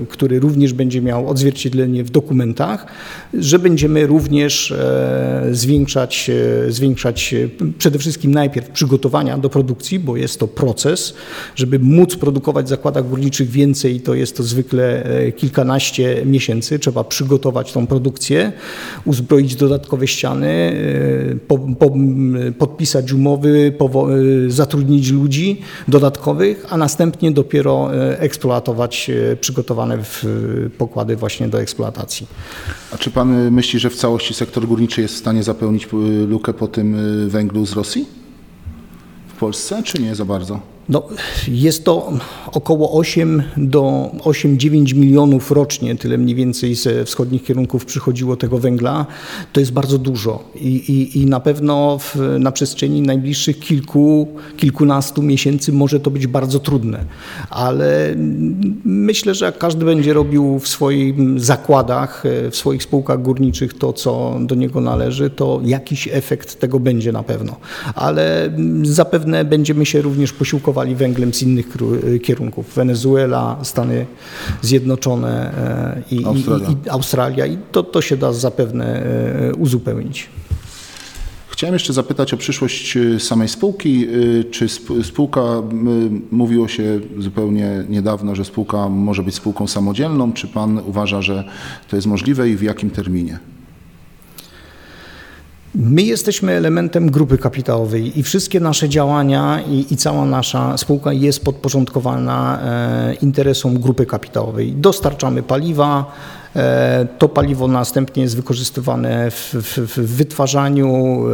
który 0.09 0.39
również 0.39 0.73
będzie 0.73 1.01
miał 1.01 1.29
odzwierciedlenie 1.29 2.03
w 2.03 2.09
dokumentach, 2.09 2.85
że 3.33 3.59
będziemy 3.59 4.07
również 4.07 4.71
e, 4.71 5.47
zwiększać, 5.51 6.29
e, 6.67 6.71
zwiększać 6.71 7.35
przede 7.77 7.99
wszystkim 7.99 8.33
najpierw 8.33 8.69
przygotowania 8.69 9.37
do 9.37 9.49
produkcji, 9.49 9.99
bo 9.99 10.17
jest 10.17 10.39
to 10.39 10.47
proces, 10.47 11.13
żeby 11.55 11.79
móc 11.79 12.15
produkować 12.15 12.65
w 12.65 12.69
zakładach 12.69 13.09
górniczych 13.09 13.49
więcej, 13.49 14.01
to 14.01 14.13
jest 14.13 14.37
to 14.37 14.43
zwykle 14.43 15.03
kilkanaście 15.35 16.21
miesięcy. 16.25 16.79
Trzeba 16.79 17.03
przygotować 17.03 17.73
tą 17.73 17.87
produkcję, 17.87 18.51
uzbroić 19.05 19.44
dodatkowe 19.53 20.07
ściany, 20.07 20.47
e, 20.47 21.35
po, 21.35 21.57
po, 21.57 21.85
m, 21.85 22.53
podpisać 22.57 23.13
umowy, 23.13 23.73
e, 23.79 24.51
zatrudnić 24.51 25.11
ludzi 25.11 25.61
dodatkowych, 25.87 26.65
a 26.69 26.77
następnie 26.77 27.31
dopiero 27.31 27.93
eksploatować 28.19 29.11
przygotowane 29.41 29.97
pokłady 30.77 31.15
właśnie 31.15 31.47
do 31.47 31.61
eksploatacji. 31.61 32.27
A 32.91 32.97
czy 32.97 33.11
pan 33.11 33.47
y, 33.47 33.51
myśli, 33.51 33.79
że 33.79 33.89
w 33.89 33.95
całości 33.95 34.33
sektor 34.33 34.67
górniczy 34.67 35.01
jest 35.01 35.13
w 35.13 35.17
stanie 35.17 35.43
zapełnić 35.43 35.85
y, 35.85 35.97
lukę 36.27 36.53
po 36.53 36.67
tym 36.67 36.95
y, 37.25 37.29
węglu 37.29 37.65
z 37.65 37.73
Rosji? 37.73 38.05
W 39.27 39.39
Polsce, 39.39 39.83
czy 39.83 40.01
nie 40.01 40.15
za 40.15 40.25
bardzo? 40.25 40.74
No, 40.89 41.03
jest 41.47 41.85
to 41.85 42.13
około 42.51 42.99
8 42.99 43.43
do 43.57 44.11
8-9 44.19 44.95
milionów 44.95 45.51
rocznie, 45.51 45.95
tyle 45.95 46.17
mniej 46.17 46.35
więcej 46.35 46.75
ze 46.75 47.05
wschodnich 47.05 47.43
kierunków 47.43 47.85
przychodziło 47.85 48.35
tego 48.35 48.57
węgla. 48.57 49.05
To 49.53 49.59
jest 49.59 49.71
bardzo 49.71 49.97
dużo 49.97 50.43
i, 50.55 50.67
i, 50.67 51.21
i 51.21 51.25
na 51.25 51.39
pewno 51.39 51.97
w, 51.97 52.15
na 52.39 52.51
przestrzeni 52.51 53.01
najbliższych 53.01 53.59
kilku, 53.59 54.27
kilkunastu 54.57 55.21
miesięcy 55.21 55.73
może 55.73 55.99
to 55.99 56.11
być 56.11 56.27
bardzo 56.27 56.59
trudne, 56.59 57.05
ale 57.49 58.15
myślę, 58.85 59.35
że 59.35 59.45
jak 59.45 59.57
każdy 59.57 59.85
będzie 59.85 60.13
robił 60.13 60.59
w 60.59 60.67
swoich 60.67 61.39
zakładach, 61.39 62.23
w 62.51 62.55
swoich 62.55 62.83
spółkach 62.83 63.21
górniczych 63.21 63.73
to, 63.73 63.93
co 63.93 64.37
do 64.41 64.55
niego 64.55 64.81
należy, 64.81 65.29
to 65.29 65.61
jakiś 65.63 66.09
efekt 66.11 66.59
tego 66.59 66.79
będzie 66.79 67.11
na 67.11 67.23
pewno, 67.23 67.55
ale 67.95 68.49
zapewne 68.83 69.45
będziemy 69.45 69.85
się 69.85 70.01
również 70.01 70.33
węglem 70.95 71.33
z 71.33 71.41
innych 71.41 71.67
kierunków. 72.23 72.75
Wenezuela, 72.75 73.57
Stany 73.63 74.05
Zjednoczone 74.61 75.53
e, 76.11 76.15
i, 76.15 76.25
Australia. 76.25 76.69
i, 76.69 76.87
i 76.87 76.89
Australia 76.89 77.45
i 77.45 77.57
to, 77.71 77.83
to 77.83 78.01
się 78.01 78.17
da 78.17 78.33
zapewne 78.33 79.03
e, 79.03 79.55
uzupełnić. 79.55 80.29
Chciałem 81.49 81.73
jeszcze 81.73 81.93
zapytać 81.93 82.33
o 82.33 82.37
przyszłość 82.37 82.97
y, 82.97 83.19
samej 83.19 83.47
spółki. 83.47 84.07
Czy 84.51 84.65
sp- 84.75 85.03
spółka, 85.03 85.41
mówiło 86.31 86.67
się 86.67 86.99
zupełnie 87.17 87.83
niedawno, 87.89 88.35
że 88.35 88.45
spółka 88.45 88.89
może 88.89 89.23
być 89.23 89.35
spółką 89.35 89.67
samodzielną. 89.67 90.33
Czy 90.33 90.47
pan 90.47 90.81
uważa, 90.85 91.21
że 91.21 91.43
to 91.87 91.95
jest 91.95 92.07
możliwe 92.07 92.49
i 92.49 92.55
w 92.55 92.61
jakim 92.61 92.89
terminie? 92.89 93.39
My 95.77 96.01
jesteśmy 96.01 96.51
elementem 96.51 97.11
grupy 97.11 97.37
kapitałowej 97.37 98.19
i 98.19 98.23
wszystkie 98.23 98.59
nasze 98.59 98.89
działania 98.89 99.61
i, 99.69 99.93
i 99.93 99.97
cała 99.97 100.25
nasza 100.25 100.77
spółka 100.77 101.13
jest 101.13 101.43
podporządkowana 101.43 102.59
e, 102.61 103.13
interesom 103.13 103.79
grupy 103.79 104.05
kapitałowej. 104.05 104.73
Dostarczamy 104.73 105.43
paliwa, 105.43 106.11
e, 106.55 107.07
to 107.17 107.29
paliwo 107.29 107.67
następnie 107.67 108.23
jest 108.23 108.35
wykorzystywane 108.35 109.31
w, 109.31 109.53
w, 109.53 109.77
w 109.77 110.15
wytwarzaniu, 110.15 110.87
e, 110.87 111.31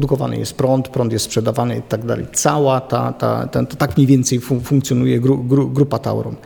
produkowany 0.00 0.38
jest 0.38 0.54
prąd, 0.54 0.88
prąd 0.88 1.12
jest 1.12 1.24
sprzedawany 1.24 1.76
i 1.76 1.82
tak 1.82 2.06
dalej. 2.06 2.26
Cała 2.32 2.80
ta, 2.80 3.12
ta, 3.12 3.46
ta, 3.46 3.66
to 3.66 3.76
tak 3.76 3.96
mniej 3.96 4.06
więcej 4.06 4.40
fun, 4.40 4.60
funkcjonuje 4.60 5.20
gru, 5.20 5.38
gru, 5.38 5.68
grupa 5.68 5.98
Tauron. 5.98 6.36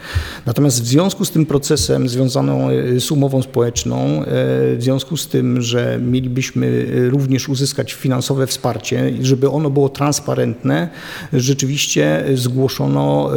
Natomiast 0.47 0.83
w 0.83 0.87
związku 0.87 1.25
z 1.25 1.31
tym 1.31 1.47
procesem 1.47 2.09
związaną 2.09 2.69
e, 2.71 3.01
z 3.01 3.11
umową 3.11 3.43
społeczną, 3.43 3.97
e, 3.97 4.25
w 4.77 4.79
związku 4.81 5.17
z 5.17 5.29
tym, 5.29 5.63
że 5.63 5.99
mielibyśmy 6.03 6.67
e, 7.07 7.11
również 7.11 7.49
uzyskać 7.49 7.93
finansowe 7.93 8.47
wsparcie, 8.47 9.11
i 9.11 9.25
żeby 9.25 9.51
ono 9.51 9.71
było 9.71 9.89
transparentne, 9.89 10.89
rzeczywiście 11.33 12.25
zgłoszono 12.35 13.31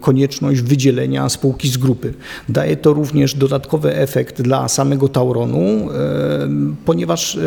konieczność 0.00 0.60
wydzielenia 0.60 1.28
spółki 1.28 1.68
z 1.68 1.76
grupy. 1.76 2.14
Daje 2.48 2.76
to 2.76 2.92
również 2.92 3.34
dodatkowy 3.34 3.94
efekt 3.96 4.42
dla 4.42 4.68
samego 4.68 5.08
Tauronu, 5.08 5.88
ponieważ 6.84 7.38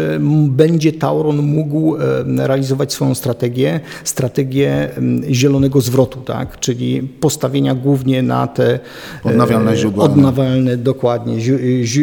będzie 0.50 0.94
Tauron 0.94 1.38
mógł 1.38 1.98
realizować 2.38 2.93
swoją 2.93 3.15
strategię, 3.15 3.79
strategię 4.03 4.96
m, 4.96 5.22
zielonego 5.31 5.81
zwrotu, 5.81 6.20
tak? 6.20 6.60
czyli 6.60 7.01
postawienia 7.01 7.75
głównie 7.75 8.22
na 8.22 8.48
te 8.48 8.74
e, 8.74 8.79
Odnawialne 9.24 9.77
źródła 9.77 10.03
odnawialne, 10.05 10.77
dokładnie, 10.77 11.38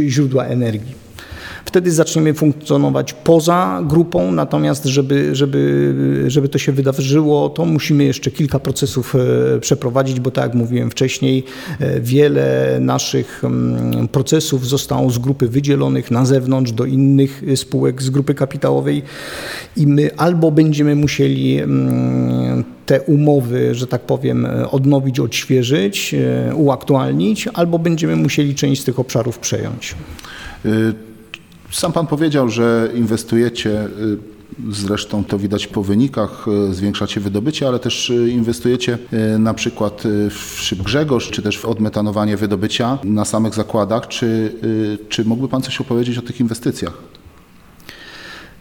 źródła 0.08 0.44
energii. 0.44 1.07
Wtedy 1.68 1.92
zaczniemy 1.92 2.34
funkcjonować 2.34 3.12
poza 3.12 3.82
grupą, 3.86 4.32
natomiast 4.32 4.84
żeby, 4.84 5.34
żeby, 5.36 6.24
żeby 6.26 6.48
to 6.48 6.58
się 6.58 6.72
wydarzyło, 6.72 7.48
to 7.48 7.64
musimy 7.64 8.04
jeszcze 8.04 8.30
kilka 8.30 8.58
procesów 8.58 9.14
e, 9.14 9.60
przeprowadzić, 9.60 10.20
bo 10.20 10.30
tak 10.30 10.44
jak 10.44 10.54
mówiłem 10.54 10.90
wcześniej, 10.90 11.44
e, 11.80 12.00
wiele 12.00 12.78
naszych 12.80 13.44
mm, 13.44 14.08
procesów 14.08 14.66
zostało 14.66 15.10
z 15.10 15.18
grupy 15.18 15.48
wydzielonych 15.48 16.10
na 16.10 16.24
zewnątrz 16.24 16.72
do 16.72 16.84
innych 16.84 17.42
e, 17.48 17.56
spółek 17.56 18.02
z 18.02 18.10
grupy 18.10 18.34
kapitałowej 18.34 19.02
i 19.76 19.86
my 19.86 20.16
albo 20.16 20.50
będziemy 20.50 20.94
musieli 20.94 21.58
mm, 21.58 22.64
te 22.86 23.00
umowy, 23.02 23.74
że 23.74 23.86
tak 23.86 24.02
powiem, 24.02 24.46
odnowić, 24.70 25.20
odświeżyć, 25.20 26.14
uaktualnić, 26.54 27.48
albo 27.54 27.78
będziemy 27.78 28.16
musieli 28.16 28.54
część 28.54 28.82
z 28.82 28.84
tych 28.84 28.98
obszarów 28.98 29.38
przejąć. 29.38 29.94
Sam 31.70 31.92
pan 31.92 32.06
powiedział, 32.06 32.48
że 32.48 32.90
inwestujecie, 32.94 33.84
y, 33.84 34.18
zresztą 34.70 35.24
to 35.24 35.38
widać 35.38 35.66
po 35.66 35.82
wynikach, 35.82 36.46
y, 36.70 36.74
zwiększacie 36.74 37.20
wydobycie, 37.20 37.68
ale 37.68 37.78
też 37.78 38.10
y, 38.10 38.30
inwestujecie 38.30 38.98
na 39.38 39.54
przykład 39.54 40.02
w 40.30 40.60
Szyb 40.60 40.82
Grzegorz, 40.82 41.30
czy 41.30 41.42
też 41.42 41.58
w 41.58 41.64
odmetanowanie 41.64 42.36
wydobycia 42.36 42.98
na 43.04 43.24
samych 43.24 43.54
zakładach. 43.54 44.08
Czy, 44.08 44.52
czy 45.08 45.24
mógłby 45.24 45.48
pan 45.48 45.62
coś 45.62 45.80
opowiedzieć 45.80 46.18
o 46.18 46.22
tych 46.22 46.40
inwestycjach? 46.40 47.07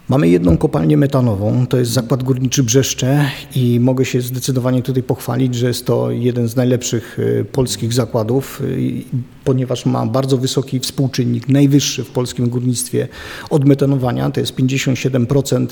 Mamy 0.09 0.29
jedną 0.29 0.57
kopalnię 0.57 0.97
metanową, 0.97 1.67
to 1.67 1.77
jest 1.77 1.91
zakład 1.91 2.23
górniczy 2.23 2.63
Brzeszcze 2.63 3.25
i 3.55 3.79
mogę 3.79 4.05
się 4.05 4.21
zdecydowanie 4.21 4.81
tutaj 4.83 5.03
pochwalić, 5.03 5.55
że 5.55 5.67
jest 5.67 5.85
to 5.85 6.11
jeden 6.11 6.47
z 6.47 6.55
najlepszych 6.55 7.17
e, 7.39 7.43
polskich 7.45 7.93
zakładów, 7.93 8.61
i- 8.77 9.05
ponieważ 9.43 9.85
ma 9.85 10.05
bardzo 10.05 10.37
wysoki 10.37 10.79
współczynnik, 10.79 11.49
najwyższy 11.49 12.03
w 12.03 12.09
polskim 12.09 12.49
górnictwie 12.49 13.07
od 13.49 13.65
metanowania, 13.65 14.29
to 14.31 14.39
jest 14.39 14.55
57% 14.55 15.67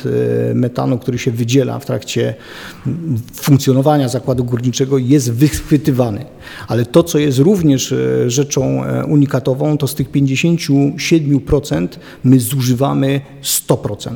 e, 0.52 0.54
metanu, 0.56 0.98
który 1.00 1.18
się 1.18 1.32
wydziela 1.32 1.80
w 1.80 1.86
trakcie 1.86 2.34
mm, 2.88 3.18
funkcjonowania 3.34 4.10
zakładu 4.10 4.44
górniczego 4.44 4.98
jest 4.98 5.32
wychwytywany. 5.32 6.26
Ale 6.68 6.86
to, 6.86 7.04
co 7.04 7.18
jest 7.20 7.40
również 7.40 7.94
rzeczą 8.28 8.82
unikatową, 9.08 9.78
to 9.78 9.88
z 9.88 9.96
tych 9.96 10.12
57% 10.12 11.88
my 12.24 12.40
zużywamy 12.40 13.22
100%. 13.44 14.16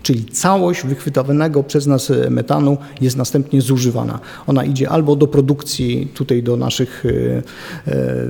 Czyli 0.11 0.25
całość 0.25 0.85
wychwytawanego 0.85 1.63
przez 1.63 1.87
nas 1.87 2.11
metanu 2.29 2.77
jest 3.01 3.17
następnie 3.17 3.61
zużywana. 3.61 4.19
Ona 4.47 4.63
idzie 4.63 4.89
albo 4.89 5.15
do 5.15 5.27
produkcji 5.27 6.07
tutaj 6.13 6.43
do 6.43 6.57
naszych 6.57 7.03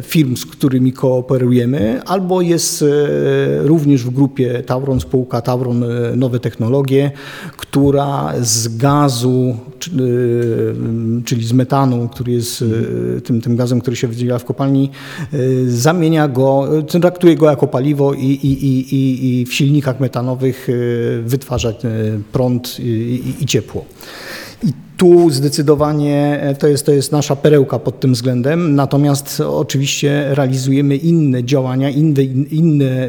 firm, 0.02 0.36
z 0.36 0.46
którymi 0.46 0.94
kooperujemy, 0.94 2.02
albo 2.06 2.42
jest 2.42 2.86
również 3.60 4.04
w 4.04 4.10
grupie 4.10 4.64
Tauron, 4.64 5.00
spółka 5.00 5.42
Tauron 5.42 5.86
Nowe 6.16 6.40
Technologie, 6.40 7.12
która 7.58 8.34
z 8.42 8.78
gazu, 8.78 9.58
czyli 11.26 11.46
z 11.46 11.54
metanu, 11.54 12.10
który 12.10 12.32
jest 12.32 12.64
tym, 13.24 13.42
tym 13.42 13.56
gazem, 13.56 13.82
który 13.82 13.96
się 13.96 14.08
wydziela 14.08 14.40
w 14.40 14.46
kopalni, 14.46 14.90
zamienia 15.68 16.28
go, 16.28 16.68
traktuje 17.02 17.36
go 17.36 17.46
jako 17.46 17.68
paliwo 17.68 18.14
i, 18.14 18.26
i, 18.26 18.66
i, 18.66 19.42
i 19.42 19.46
w 19.46 19.54
silnikach 19.54 20.00
metanowych 20.00 20.68
wytwarza 21.26 21.71
prąd 22.32 22.80
i, 22.80 23.34
i 23.40 23.46
ciepło. 23.46 23.86
I 24.64 24.74
tu 24.98 25.30
zdecydowanie 25.30 26.42
to 26.60 26.68
jest, 26.68 26.86
to 26.86 26.92
jest 26.92 27.12
nasza 27.12 27.36
perełka 27.36 27.80
pod 27.80 28.00
tym 28.00 28.14
względem, 28.14 28.76
natomiast 28.76 29.40
oczywiście 29.40 30.26
realizujemy 30.30 30.98
inne 30.98 31.44
działania, 31.44 31.90
inne, 31.90 32.24
inne 32.52 33.08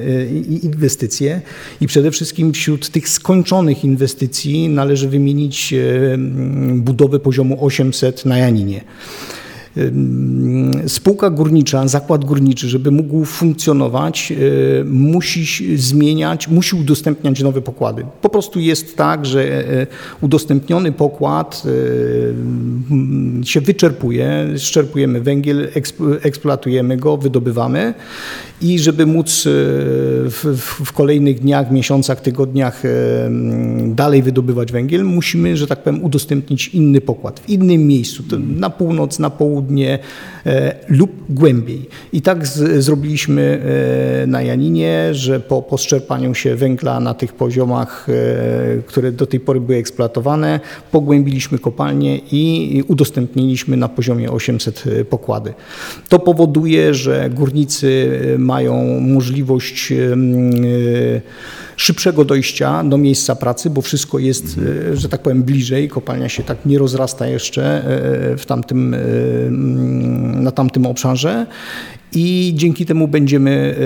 inwestycje 0.63 1.41
i 1.81 1.87
przede 1.87 2.11
wszystkim 2.11 2.53
wśród 2.53 2.89
tych 2.89 3.09
skończonych 3.09 3.85
inwestycji 3.85 4.69
należy 4.69 5.09
wymienić 5.09 5.75
budowę 6.75 7.19
poziomu 7.19 7.65
800 7.65 8.25
na 8.25 8.39
Janinie. 8.39 8.85
Spółka 10.87 11.31
górnicza, 11.31 11.89
zakład 11.89 12.25
górniczy, 12.25 12.69
żeby 12.69 12.91
mógł 12.91 13.25
funkcjonować, 13.25 14.33
musi 14.85 15.77
zmieniać, 15.77 16.49
musi 16.49 16.77
udostępniać 16.77 17.43
nowe 17.43 17.63
pokłady. 17.63 18.05
Po 18.23 18.29
prostu 18.29 18.61
jest 18.61 18.97
tak, 18.97 19.27
że 19.27 19.65
udostępniony 20.21 20.93
pokład 20.93 21.63
się 23.45 23.61
wyczerpuje, 23.61 24.47
szczerpujemy 24.57 25.21
węgiel, 25.21 25.69
eksploatujemy 26.23 26.97
go, 26.97 27.17
wydobywamy 27.17 27.95
i 28.61 28.79
żeby 28.79 29.07
móc 29.07 29.43
w, 29.47 30.57
w, 30.85 30.93
kolejnych 30.93 31.41
dniach, 31.41 31.71
miesiącach, 31.71 32.21
tygodniach 32.21 32.83
dalej 33.87 34.23
wydobywać 34.23 34.73
węgiel, 34.73 35.05
musimy, 35.05 35.57
że 35.57 35.67
tak 35.67 35.83
powiem, 35.83 36.05
udostępnić 36.05 36.69
inny 36.69 37.01
pokład 37.01 37.41
w 37.41 37.49
innym 37.49 37.87
miejscu, 37.87 38.23
na 38.57 38.71
północ, 38.71 39.19
na 39.19 39.31
południe 39.31 39.62
lub 40.89 41.11
głębiej. 41.29 41.89
I 42.13 42.23
tak 42.23 42.47
z, 42.47 42.85
zrobiliśmy 42.85 43.63
na 44.27 44.43
Janinie, 44.43 45.09
że 45.13 45.41
po, 45.41 45.63
po 45.63 45.77
szczerpaniu 45.77 46.35
się 46.35 46.57
węgla 46.57 47.01
na 47.01 47.15
tych 47.15 47.33
poziomach, 47.33 48.07
które 48.87 49.13
do 49.13 49.27
tej 49.27 49.41
pory 49.41 49.61
były 49.61 49.79
eksploatowane, 49.79 50.61
pogłębiliśmy 50.91 51.59
kopalnię 51.59 52.21
i 52.33 52.85
udostępniliśmy 52.89 53.77
na 53.77 53.89
poziomie 53.89 54.31
800 54.31 54.85
pokłady. 55.11 55.55
To 56.09 56.19
powoduje, 56.19 56.95
że 56.95 57.31
górnicy 57.31 58.21
mają 58.39 59.01
możliwość 59.01 59.93
szybszego 61.83 62.25
dojścia 62.25 62.85
do 62.85 62.99
miejsca 62.99 63.37
pracy, 63.37 63.71
bo 63.71 63.81
wszystko 63.83 64.19
jest, 64.19 64.61
że 64.95 65.09
tak 65.09 65.23
powiem, 65.23 65.43
bliżej. 65.43 65.89
Kopalnia 65.89 66.29
się 66.29 66.43
tak 66.43 66.67
nie 66.67 66.79
rozrasta 66.79 67.27
jeszcze 67.27 67.83
w 68.39 68.45
tamtym, 68.47 68.97
na 70.43 70.51
tamtym 70.51 70.87
obszarze. 70.87 71.47
I 72.13 72.53
dzięki 72.57 72.87
temu 72.87 73.09
będziemy 73.09 73.77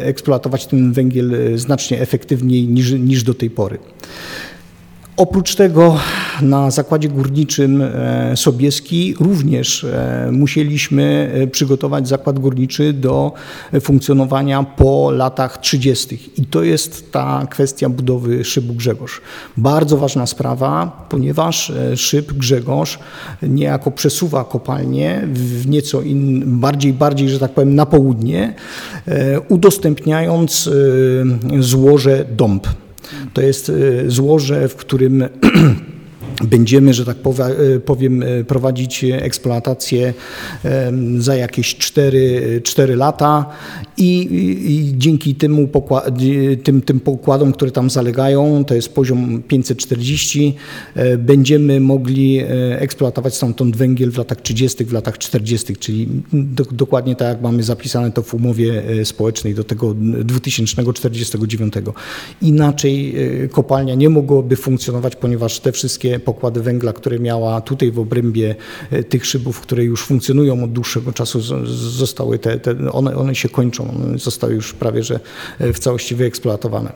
eksploatować 0.00 0.66
ten 0.66 0.92
węgiel 0.92 1.58
znacznie 1.58 2.00
efektywniej 2.00 2.68
niż, 2.68 2.92
niż 2.92 3.22
do 3.22 3.34
tej 3.34 3.50
pory. 3.50 3.78
Oprócz 5.16 5.54
tego 5.54 5.96
na 6.42 6.70
zakładzie 6.70 7.08
górniczym 7.08 7.82
Sobieski 8.34 9.14
również 9.20 9.86
musieliśmy 10.32 11.32
przygotować 11.52 12.08
zakład 12.08 12.38
górniczy 12.38 12.92
do 12.92 13.32
funkcjonowania 13.80 14.62
po 14.62 15.10
latach 15.10 15.58
30. 15.58 16.30
I 16.36 16.46
to 16.46 16.62
jest 16.62 17.12
ta 17.12 17.46
kwestia 17.50 17.88
budowy 17.88 18.44
szybu 18.44 18.74
Grzegorz. 18.74 19.20
Bardzo 19.56 19.96
ważna 19.96 20.26
sprawa, 20.26 21.06
ponieważ 21.10 21.72
szyb 21.96 22.32
Grzegorz 22.32 22.98
niejako 23.42 23.90
przesuwa 23.90 24.44
kopalnię 24.44 25.28
w 25.32 25.66
nieco 25.66 26.02
in, 26.02 26.42
bardziej, 26.60 26.92
bardziej, 26.92 27.28
że 27.28 27.38
tak 27.38 27.54
powiem, 27.54 27.74
na 27.74 27.86
południe, 27.86 28.54
udostępniając 29.48 30.70
złoże 31.60 32.24
dąb. 32.36 32.66
To 33.32 33.42
jest 33.42 33.72
złoże, 34.06 34.68
w 34.68 34.76
którym 34.76 35.24
będziemy, 36.42 36.94
że 36.94 37.04
tak 37.04 37.16
powiem, 37.84 38.24
prowadzić 38.48 39.04
eksploatację 39.04 40.14
za 41.18 41.36
jakieś 41.36 41.76
4, 41.76 42.60
4 42.64 42.96
lata 42.96 43.46
i, 43.96 44.28
i 44.66 44.98
dzięki 44.98 45.34
temu 45.34 45.68
pokład, 45.68 46.18
tym, 46.64 46.82
tym 46.82 47.00
pokładom, 47.00 47.52
które 47.52 47.70
tam 47.70 47.90
zalegają, 47.90 48.64
to 48.64 48.74
jest 48.74 48.94
poziom 48.94 49.42
540, 49.48 50.54
będziemy 51.18 51.80
mogli 51.80 52.40
eksploatować 52.78 53.34
stamtąd 53.34 53.76
węgiel 53.76 54.10
w 54.10 54.18
latach 54.18 54.40
30., 54.40 54.84
w 54.84 54.92
latach 54.92 55.18
40., 55.18 55.76
czyli 55.76 56.08
do, 56.32 56.64
dokładnie 56.64 57.16
tak 57.16 57.28
jak 57.28 57.42
mamy 57.42 57.62
zapisane 57.62 58.12
to 58.12 58.22
w 58.22 58.34
umowie 58.34 58.82
społecznej 59.04 59.54
do 59.54 59.64
tego 59.64 59.94
2049. 60.24 61.74
Inaczej 62.42 63.14
kopalnia 63.50 63.94
nie 63.94 64.08
mogłaby 64.08 64.56
funkcjonować, 64.56 65.16
ponieważ 65.16 65.60
te 65.60 65.72
wszystkie 65.72 66.18
pokłady 66.24 66.60
węgla, 66.62 66.92
które 66.92 67.18
miała 67.18 67.60
tutaj 67.60 67.90
w 67.90 67.98
obrębie 67.98 68.54
tych 69.08 69.26
szybów, 69.26 69.60
które 69.60 69.84
już 69.84 70.04
funkcjonują 70.04 70.64
od 70.64 70.72
dłuższego 70.72 71.12
czasu, 71.12 71.40
zostały 71.74 72.38
te, 72.38 72.58
te 72.58 72.92
one, 72.92 73.16
one 73.16 73.34
się 73.34 73.48
kończą, 73.48 73.90
one 73.90 74.18
zostały 74.18 74.54
już 74.54 74.72
prawie 74.72 75.02
że 75.02 75.20
w 75.60 75.78
całości 75.78 76.14
wyeksploatowane. 76.14 76.92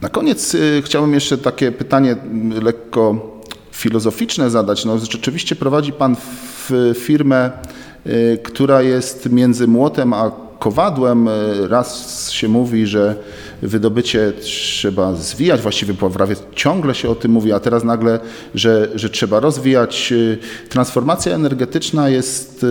Na 0.00 0.08
koniec 0.08 0.56
chciałbym 0.82 1.14
jeszcze 1.14 1.38
takie 1.38 1.72
pytanie 1.72 2.16
lekko 2.62 3.34
filozoficzne 3.72 4.50
zadać. 4.50 4.84
No, 4.84 4.98
rzeczywiście 4.98 5.56
prowadzi 5.56 5.92
Pan 5.92 6.16
firmę, 6.94 7.50
która 8.42 8.82
jest 8.82 9.30
między 9.30 9.66
młotem 9.66 10.12
a 10.12 10.43
kowadłem. 10.64 11.28
Raz 11.68 12.30
się 12.30 12.48
mówi, 12.48 12.86
że 12.86 13.16
wydobycie 13.62 14.32
trzeba 14.40 15.14
zwijać, 15.14 15.60
właściwie 15.60 15.94
prawie 15.94 16.36
ciągle 16.54 16.94
się 16.94 17.10
o 17.10 17.14
tym 17.14 17.30
mówi, 17.30 17.52
a 17.52 17.60
teraz 17.60 17.84
nagle, 17.84 18.20
że, 18.54 18.88
że 18.94 19.10
trzeba 19.10 19.40
rozwijać. 19.40 20.12
Transformacja 20.68 21.34
energetyczna 21.34 22.08
jest, 22.08 22.66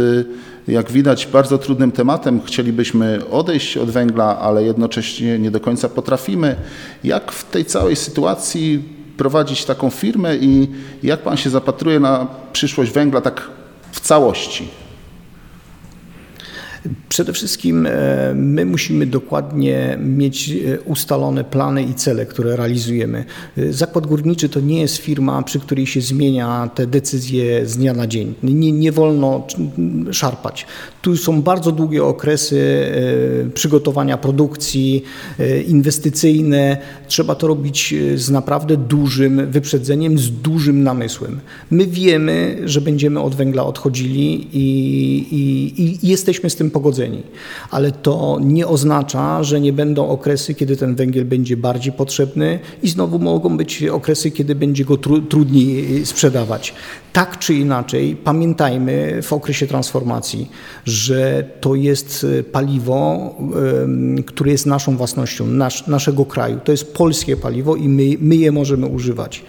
jak 0.68 0.92
widać, 0.92 1.28
bardzo 1.28 1.58
trudnym 1.58 1.92
tematem. 1.92 2.42
Chcielibyśmy 2.46 3.20
odejść 3.32 3.78
od 3.78 3.90
węgla, 3.90 4.40
ale 4.40 4.64
jednocześnie 4.64 5.40
nie 5.40 5.52
do 5.52 5.60
końca 5.60 5.90
potrafimy. 5.90 6.56
Jak 7.04 7.32
w 7.32 7.52
tej 7.52 7.66
całej 7.66 7.96
sytuacji 7.96 8.84
prowadzić 9.18 9.66
taką 9.66 9.90
firmę 9.90 10.36
i 10.36 10.68
jak 11.04 11.20
Pan 11.20 11.38
się 11.38 11.50
zapatruje 11.50 12.00
na 12.00 12.28
przyszłość 12.54 12.92
węgla 12.92 13.22
tak 13.22 13.50
w 13.92 14.00
całości? 14.00 14.83
Przede 17.10 17.34
wszystkim 17.34 17.88
my 18.36 18.66
musimy 18.66 19.06
dokładnie 19.06 19.98
mieć 20.04 20.54
ustalone 20.86 21.44
plany 21.44 21.84
i 21.84 21.94
cele, 21.94 22.26
które 22.26 22.56
realizujemy. 22.56 23.26
Zakład 23.70 24.08
górniczy 24.08 24.50
to 24.50 24.60
nie 24.60 24.82
jest 24.82 24.98
firma, 24.98 25.44
przy 25.44 25.60
której 25.60 25.88
się 25.88 26.02
zmienia 26.02 26.70
te 26.76 26.88
decyzje 26.88 27.66
z 27.66 27.78
dnia 27.78 27.94
na 27.94 28.08
dzień. 28.08 28.34
Nie, 28.44 28.72
nie 28.72 28.92
wolno 28.92 29.48
szarpać. 30.12 30.66
Tu 31.02 31.18
są 31.18 31.42
bardzo 31.42 31.72
długie 31.72 32.04
okresy 32.04 32.86
przygotowania 33.54 34.18
produkcji, 34.18 35.04
inwestycyjne. 35.68 36.78
Trzeba 37.08 37.36
to 37.36 37.48
robić 37.48 37.96
z 38.16 38.30
naprawdę 38.30 38.78
dużym 38.78 39.52
wyprzedzeniem, 39.52 40.20
z 40.20 40.32
dużym 40.32 40.84
namysłem. 40.84 41.40
My 41.72 41.86
wiemy, 41.86 42.62
że 42.66 42.82
będziemy 42.82 43.20
od 43.20 43.36
węgla 43.36 43.66
odchodzili 43.66 44.48
i, 44.54 45.18
i, 45.32 45.74
i 45.86 46.08
jesteśmy 46.08 46.50
z 46.50 46.56
tym 46.56 46.72
pogodzeni. 46.74 47.24
Ale 47.72 47.92
to 47.92 48.40
nie 48.42 48.68
oznacza, 48.68 49.44
że 49.44 49.62
nie 49.62 49.74
będą 49.74 50.08
okresy, 50.08 50.54
kiedy 50.54 50.78
ten 50.78 50.96
węgiel 50.96 51.26
będzie 51.26 51.58
bardziej 51.58 51.94
potrzebny 51.94 52.60
i 52.84 52.90
znowu 52.90 53.20
mogą 53.20 53.58
być 53.58 53.84
okresy, 53.84 54.32
kiedy 54.32 54.56
będzie 54.56 54.86
go 54.86 54.98
tru, 54.98 55.22
trudniej 55.22 56.06
sprzedawać. 56.06 56.74
Tak 57.14 57.40
czy 57.40 57.54
inaczej, 57.54 58.16
pamiętajmy 58.16 59.22
w 59.22 59.34
okresie 59.34 59.68
transformacji, 59.68 60.50
że 60.86 61.44
to 61.62 61.76
jest 61.76 62.26
paliwo, 62.52 63.36
które 64.26 64.52
jest 64.52 64.66
naszą 64.66 64.98
własnością, 64.98 65.48
nasz, 65.48 65.88
naszego 65.88 66.26
kraju. 66.26 66.60
To 66.64 66.72
jest 66.72 66.94
polskie 66.94 67.38
paliwo 67.38 67.76
i 67.76 67.90
my, 67.90 68.04
my 68.20 68.36
je 68.36 68.52
możemy 68.52 68.86
używać. 68.86 69.44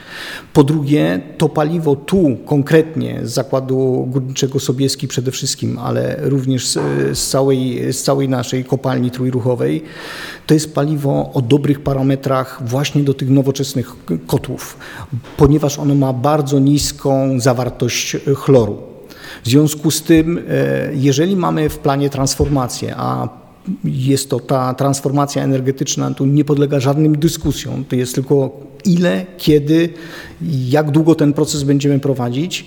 Po 0.52 0.64
drugie, 0.64 1.20
to 1.38 1.48
paliwo 1.48 1.96
tu 1.96 2.36
konkretnie 2.46 3.20
z 3.22 3.32
zakładu 3.32 4.08
górniczego 4.10 4.60
Sobieski 4.60 5.08
przede 5.08 5.30
wszystkim, 5.30 5.78
ale 5.78 6.16
również 6.20 6.66
z, 6.66 6.78
z 7.14 7.28
całej, 7.28 7.92
z 7.92 8.02
całej 8.02 8.28
naszej 8.28 8.64
kopalni 8.64 9.10
trójruchowej, 9.10 9.82
to 10.46 10.54
jest 10.54 10.74
paliwo 10.74 11.30
o 11.34 11.42
dobrych 11.42 11.80
parametrach 11.80 12.62
właśnie 12.66 13.02
do 13.02 13.14
tych 13.14 13.30
nowoczesnych 13.30 13.92
kotłów, 14.26 14.76
ponieważ 15.36 15.78
ono 15.78 15.94
ma 15.94 16.12
bardzo 16.12 16.58
niską 16.58 17.40
zawartość 17.40 18.16
chloru. 18.36 18.82
W 19.44 19.48
związku 19.48 19.90
z 19.90 20.02
tym, 20.02 20.38
e, 20.48 20.90
jeżeli 20.94 21.36
mamy 21.36 21.68
w 21.68 21.78
planie 21.78 22.10
transformację, 22.10 22.94
a 22.96 23.28
jest 23.84 24.30
to 24.30 24.40
ta 24.40 24.74
transformacja 24.74 25.42
energetyczna, 25.42 26.14
tu 26.14 26.26
nie 26.26 26.44
podlega 26.44 26.80
żadnym 26.80 27.18
dyskusjom, 27.18 27.84
to 27.84 27.96
jest 27.96 28.14
tylko 28.14 28.60
ile, 28.84 29.26
kiedy, 29.38 29.88
jak 30.68 30.90
długo 30.90 31.14
ten 31.14 31.32
proces 31.32 31.62
będziemy 31.62 31.98
prowadzić. 31.98 32.66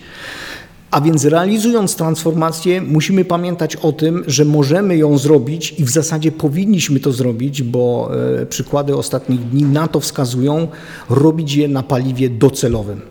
A 0.97 1.01
więc 1.01 1.25
realizując 1.25 1.95
transformację, 1.95 2.81
musimy 2.81 3.25
pamiętać 3.25 3.75
o 3.75 3.91
tym, 3.91 4.23
że 4.27 4.45
możemy 4.45 4.97
ją 4.97 5.17
zrobić 5.17 5.75
i 5.77 5.83
w 5.83 5.89
zasadzie 5.89 6.31
powinniśmy 6.31 6.99
to 6.99 7.11
zrobić, 7.11 7.63
bo 7.63 8.11
e, 8.41 8.45
przykłady 8.45 8.95
ostatnich 8.95 9.49
dni 9.49 9.63
na 9.63 9.87
to 9.87 9.99
wskazują, 9.99 10.67
robić 11.09 11.55
je 11.55 11.67
na 11.67 11.83
paliwie 11.83 12.29
docelowym. 12.29 13.01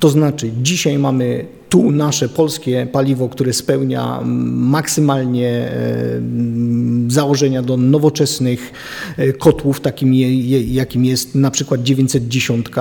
To 0.00 0.08
znaczy, 0.08 0.50
dzisiaj 0.62 0.98
mamy 0.98 1.46
tu 1.68 1.90
nasze 1.90 2.28
polskie 2.28 2.86
paliwo, 2.92 3.28
które 3.28 3.52
spełnia 3.52 4.20
maksymalnie 4.54 5.48
e, 5.48 6.20
założenia 7.08 7.62
do 7.62 7.76
nowoczesnych 7.76 8.72
e, 9.16 9.32
kotłów, 9.32 9.80
takim 9.80 10.14
jakim 10.66 11.04
jest 11.04 11.34
na 11.34 11.50
przykład 11.50 11.82
910 11.82 12.66
e, 12.66 12.72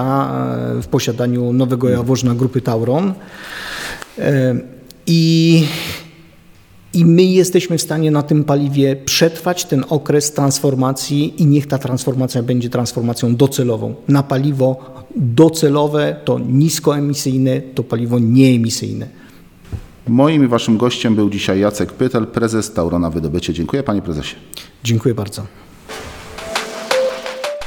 w 0.81 0.87
posiadaniu 0.87 1.53
nowego 1.53 1.89
jaworzna 1.89 2.35
grupy 2.35 2.61
Tauron. 2.61 3.13
I, 5.07 5.63
I 6.93 7.05
my 7.05 7.23
jesteśmy 7.23 7.77
w 7.77 7.81
stanie 7.81 8.11
na 8.11 8.23
tym 8.23 8.43
paliwie 8.43 8.95
przetrwać 8.95 9.65
ten 9.65 9.85
okres 9.89 10.31
transformacji 10.31 11.41
i 11.41 11.45
niech 11.45 11.67
ta 11.67 11.77
transformacja 11.77 12.43
będzie 12.43 12.69
transformacją 12.69 13.35
docelową. 13.35 13.95
Na 14.07 14.23
paliwo 14.23 14.93
docelowe 15.15 16.15
to 16.25 16.39
niskoemisyjne, 16.39 17.61
to 17.61 17.83
paliwo 17.83 18.19
nieemisyjne. 18.19 19.07
Moim 20.07 20.45
i 20.45 20.47
waszym 20.47 20.77
gościem 20.77 21.15
był 21.15 21.29
dzisiaj 21.29 21.59
Jacek 21.59 21.93
Pytel, 21.93 22.27
prezes 22.27 22.73
Taurona 22.73 23.09
Wydobycie. 23.09 23.53
Dziękuję 23.53 23.83
panie 23.83 24.01
prezesie. 24.01 24.35
Dziękuję 24.83 25.15
bardzo. 25.15 25.43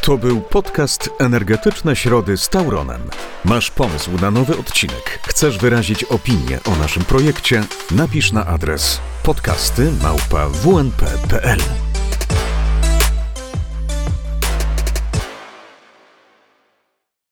To 0.03 0.19
był 0.19 0.41
podcast 0.41 1.11
Energetyczne 1.19 1.97
Środy 1.97 2.37
z 2.37 2.49
Tauronem. 2.49 3.03
Masz 3.45 3.71
pomysł 3.71 4.11
na 4.21 4.31
nowy 4.31 4.59
odcinek? 4.59 5.19
Chcesz 5.29 5.59
wyrazić 5.59 6.05
opinię 6.05 6.59
o 6.65 6.77
naszym 6.77 7.05
projekcie? 7.05 7.65
Napisz 7.91 8.33
na 8.33 8.47
adres 8.47 9.01
podcasty 9.23 9.93
małpa 10.03 10.49
wnp.pl 10.49 11.59